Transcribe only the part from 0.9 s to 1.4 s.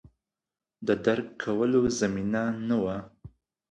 درک